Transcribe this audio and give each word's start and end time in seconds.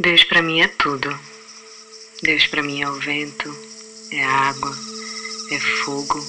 Deus 0.00 0.22
para 0.22 0.40
mim 0.42 0.60
é 0.60 0.68
tudo. 0.68 1.18
Deus 2.22 2.46
para 2.46 2.62
mim 2.62 2.82
é 2.82 2.88
o 2.88 3.00
vento, 3.00 3.52
é 4.12 4.22
água, 4.22 4.72
é 5.50 5.58
fogo, 5.58 6.24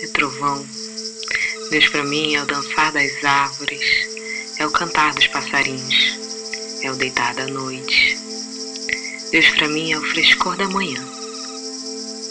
é 0.00 0.06
trovão. 0.06 0.66
Deus 1.70 1.86
para 1.90 2.02
mim 2.02 2.34
é 2.34 2.42
o 2.42 2.46
dançar 2.46 2.90
das 2.92 3.22
árvores, 3.22 3.84
é 4.58 4.66
o 4.66 4.70
cantar 4.70 5.12
dos 5.12 5.26
passarinhos, 5.26 6.18
é 6.82 6.90
o 6.90 6.96
deitar 6.96 7.34
da 7.34 7.46
noite. 7.46 8.16
Deus 9.30 9.50
para 9.50 9.68
mim 9.68 9.92
é 9.92 9.98
o 9.98 10.10
frescor 10.12 10.56
da 10.56 10.66
manhã. 10.68 11.06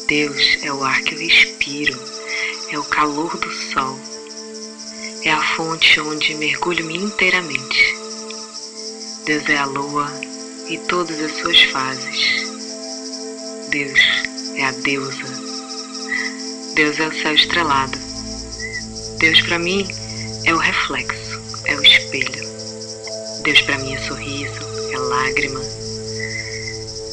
Deus 0.07 0.57
é 0.63 0.73
o 0.73 0.83
ar 0.83 1.03
que 1.03 1.13
eu 1.13 1.19
respiro, 1.19 1.99
é 2.71 2.79
o 2.79 2.83
calor 2.85 3.37
do 3.37 3.51
sol, 3.51 3.99
é 5.23 5.29
a 5.29 5.55
fonte 5.55 5.99
onde 5.99 6.33
mergulho-me 6.33 6.97
inteiramente. 6.97 7.95
Deus 9.27 9.47
é 9.47 9.57
a 9.57 9.65
lua 9.65 10.28
e 10.69 10.77
todas 10.77 11.19
as 11.19 11.31
suas 11.37 11.61
fases. 11.63 12.49
Deus 13.69 13.99
é 14.55 14.65
a 14.65 14.71
deusa. 14.71 15.25
Deus 16.75 16.99
é 16.99 17.07
o 17.07 17.21
céu 17.21 17.33
estrelado. 17.33 17.97
Deus 19.17 19.41
para 19.41 19.59
mim 19.59 19.87
é 20.45 20.53
o 20.53 20.57
reflexo, 20.57 21.41
é 21.65 21.75
o 21.75 21.83
espelho. 21.83 22.47
Deus 23.43 23.61
para 23.63 23.77
mim 23.79 23.93
é 23.93 23.99
sorriso, 23.99 24.59
é 24.93 24.97
lágrima. 24.97 25.61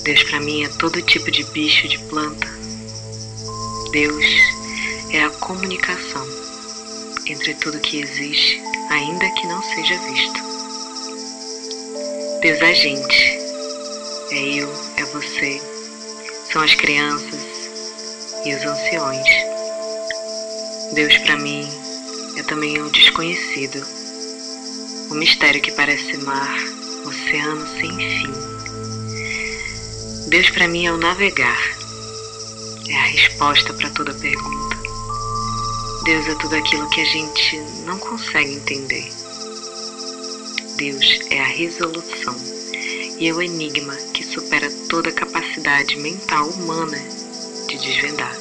Deus 0.05 0.23
para 0.25 0.41
mim 0.41 0.65
é 0.65 0.69
todo 0.79 1.03
tipo 1.03 1.31
de 1.31 1.43
bicho, 1.45 1.89
de 1.89 1.99
planta. 2.05 2.49
Deus 3.91 4.25
é 5.13 5.25
a 5.25 5.31
comunicação 5.31 6.27
entre 7.27 7.55
tudo 7.55 7.81
que 7.81 8.01
existe, 8.01 8.63
ainda 8.91 9.29
que 9.31 9.47
não 9.47 9.63
seja 9.63 9.99
visto. 9.99 10.47
Deus 12.41 12.61
é 12.61 12.71
a 12.71 12.75
gente, 12.75 13.36
é 14.31 14.61
eu, 14.61 14.73
é 14.97 15.05
você, 15.05 15.61
são 16.53 16.63
as 16.63 16.75
crianças 16.75 17.41
e 18.45 18.55
os 18.55 18.65
anciões. 18.65 19.29
Deus 20.95 21.17
para 21.19 21.37
mim 21.37 21.69
é 22.37 22.43
também 22.43 22.81
o 22.81 22.91
desconhecido, 22.91 23.85
o 25.11 25.15
mistério 25.15 25.61
que 25.61 25.71
parece 25.73 26.17
mar, 26.19 26.57
oceano 27.05 27.67
sem 27.79 27.97
fim. 27.97 28.33
Deus 30.29 30.51
para 30.51 30.67
mim 30.67 30.87
é 30.87 30.93
o 30.93 30.97
navegar, 30.97 31.63
é 32.89 32.97
a 32.97 33.05
resposta 33.05 33.73
para 33.75 33.91
toda 33.91 34.13
pergunta. 34.15 34.77
Deus 36.05 36.27
é 36.27 36.35
tudo 36.37 36.57
aquilo 36.57 36.89
que 36.91 37.01
a 37.01 37.05
gente 37.05 37.59
não 37.85 37.99
consegue 37.99 38.55
entender. 38.55 39.09
Deus 40.77 41.21
é 41.31 41.41
a 41.41 41.47
resolução 41.47 42.57
e 43.19 43.29
é 43.29 43.33
o 43.33 43.41
enigma 43.41 43.95
que 44.13 44.25
supera 44.25 44.71
toda 44.89 45.09
a 45.09 45.13
capacidade 45.13 45.97
mental 45.97 46.49
humana 46.51 46.99
de 47.69 47.79
desvendar. 47.79 48.37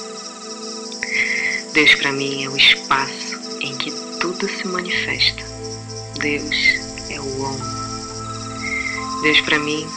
Deus 1.74 1.96
para 1.96 2.12
mim 2.12 2.44
é 2.44 2.50
o 2.50 2.58
espaço 2.58 3.40
em 3.62 3.76
que 3.78 3.92
tudo 4.20 4.48
se 4.48 4.68
manifesta. 4.68 5.44
Deus 6.20 6.56
é 7.10 7.20
o 7.20 7.42
homem. 7.42 7.76
Deus 9.22 9.42
para 9.42 9.60
mim 9.60 9.88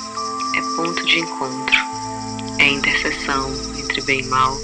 é 0.57 0.77
ponto 0.77 1.05
de 1.07 1.19
encontro, 1.21 1.77
é 2.59 2.65
a 2.65 2.69
interseção 2.69 3.51
entre 3.79 4.01
bem 4.03 4.21
e 4.21 4.27
mal, 4.27 4.59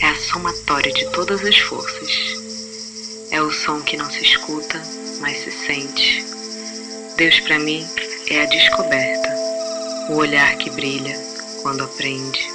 é 0.00 0.06
a 0.06 0.16
somatória 0.16 0.92
de 0.92 1.10
todas 1.10 1.44
as 1.44 1.58
forças, 1.58 2.10
é 3.30 3.42
o 3.42 3.50
som 3.50 3.80
que 3.82 3.96
não 3.96 4.10
se 4.10 4.22
escuta, 4.22 4.80
mas 5.20 5.38
se 5.38 5.50
sente. 5.50 6.24
Deus 7.16 7.40
para 7.40 7.58
mim 7.58 7.86
é 8.28 8.42
a 8.42 8.46
descoberta, 8.46 9.34
o 10.08 10.14
olhar 10.14 10.56
que 10.56 10.70
brilha 10.70 11.16
quando 11.62 11.84
aprende. 11.84 12.50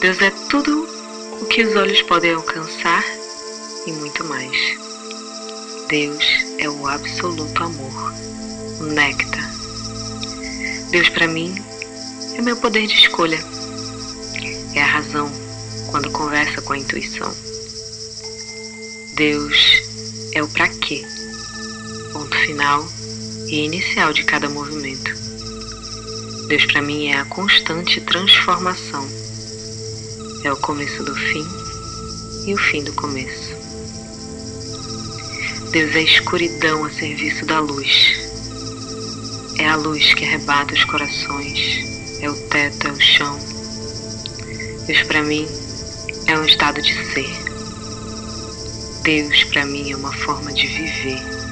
Deus 0.00 0.20
é 0.20 0.30
tudo 0.50 0.86
o 1.40 1.46
que 1.46 1.64
os 1.64 1.74
olhos 1.74 2.02
podem 2.02 2.34
alcançar 2.34 3.04
e 3.86 3.92
muito 3.92 4.24
mais. 4.24 4.56
Deus 5.88 6.24
é 6.58 6.68
o 6.68 6.86
absoluto 6.86 7.62
amor, 7.62 8.12
o 8.80 8.84
néctar. 8.84 9.50
Deus 10.90 11.08
para 11.08 11.26
mim 11.26 11.54
é 12.34 12.42
meu 12.42 12.56
poder 12.58 12.86
de 12.86 12.94
escolha. 12.94 13.38
É 14.74 14.82
a 14.82 14.86
razão 14.86 15.30
quando 15.90 16.10
conversa 16.10 16.60
com 16.60 16.74
a 16.74 16.78
intuição. 16.78 17.34
Deus 19.14 19.82
é 20.34 20.42
o 20.42 20.48
para 20.48 20.68
quê. 20.68 21.02
Ponto 22.12 22.36
final 22.36 22.97
e 23.48 23.64
inicial 23.64 24.12
de 24.12 24.24
cada 24.24 24.48
movimento. 24.48 25.10
Deus 26.48 26.64
para 26.66 26.82
mim 26.82 27.08
é 27.08 27.18
a 27.18 27.24
constante 27.24 28.00
transformação. 28.00 29.06
É 30.44 30.52
o 30.52 30.56
começo 30.56 31.02
do 31.02 31.14
fim 31.14 31.44
e 32.46 32.54
o 32.54 32.58
fim 32.58 32.82
do 32.84 32.92
começo. 32.92 33.56
Deus 35.70 35.94
é 35.94 35.98
a 35.98 36.02
escuridão 36.02 36.84
a 36.84 36.90
serviço 36.90 37.44
da 37.44 37.60
luz. 37.60 38.28
É 39.58 39.68
a 39.68 39.76
luz 39.76 40.14
que 40.14 40.24
arrebata 40.24 40.74
os 40.74 40.84
corações. 40.84 42.20
É 42.20 42.30
o 42.30 42.34
teto, 42.48 42.88
é 42.88 42.92
o 42.92 43.00
chão. 43.00 43.38
Deus 44.86 45.02
para 45.02 45.22
mim 45.22 45.46
é 46.26 46.38
um 46.38 46.44
estado 46.44 46.80
de 46.80 46.94
ser. 47.12 47.30
Deus 49.02 49.44
para 49.44 49.66
mim 49.66 49.92
é 49.92 49.96
uma 49.96 50.12
forma 50.12 50.52
de 50.52 50.66
viver. 50.66 51.47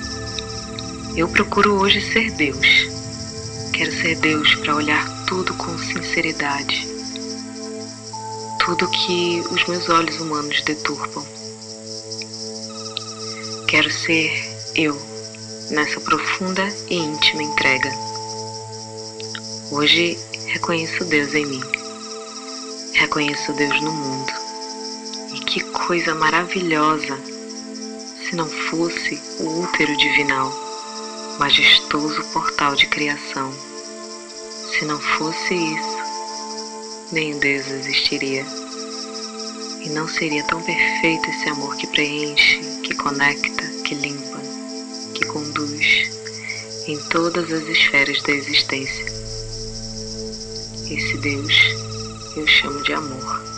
Eu 1.17 1.27
procuro 1.29 1.81
hoje 1.81 1.99
ser 2.13 2.31
Deus. 2.33 2.67
Quero 3.73 3.91
ser 3.91 4.17
Deus 4.17 4.55
para 4.57 4.77
olhar 4.77 5.25
tudo 5.25 5.55
com 5.55 5.79
sinceridade. 5.79 6.87
Tudo 8.63 8.87
que 8.87 9.43
os 9.51 9.67
meus 9.67 9.89
olhos 9.89 10.21
humanos 10.21 10.61
deturpam. 10.61 11.27
Quero 13.67 13.91
ser 13.91 14.31
eu 14.75 14.95
nessa 15.71 15.99
profunda 16.01 16.69
e 16.91 16.97
íntima 16.97 17.45
entrega. 17.45 17.91
Hoje 19.71 20.19
reconheço 20.49 21.03
Deus 21.07 21.33
em 21.33 21.47
mim. 21.47 21.63
Reconheço 22.93 23.55
Deus 23.55 23.81
no 23.81 23.91
mundo. 23.91 24.33
E 25.33 25.41
que 25.47 25.61
coisa 25.61 26.15
maravilhosa 26.15 27.19
se 28.23 28.37
não 28.37 28.47
fosse 28.47 29.19
o 29.41 29.63
útero 29.63 29.97
divinal 29.97 30.66
majestoso 31.39 32.23
portal 32.33 32.75
de 32.75 32.87
criação. 32.87 33.53
Se 34.71 34.85
não 34.85 34.99
fosse 34.99 35.55
isso, 35.55 35.97
nem 37.13 37.39
Deus 37.39 37.67
existiria. 37.69 38.45
E 39.83 39.91
não 39.91 40.09
seria 40.09 40.43
tão 40.45 40.61
perfeito 40.63 41.29
esse 41.31 41.49
amor 41.49 41.77
que 41.77 41.87
preenche, 41.89 42.59
que 42.83 42.95
conecta, 42.95 43.63
que 43.85 43.95
limpa, 43.95 44.41
que 45.15 45.25
conduz 45.27 46.11
em 46.89 46.99
todas 47.11 47.53
as 47.53 47.69
esferas 47.69 48.23
da 48.23 48.33
existência. 48.33 49.05
Esse 50.91 51.17
Deus 51.19 51.55
eu 52.37 52.47
chamo 52.47 52.83
de 52.83 52.93
amor. 52.93 53.56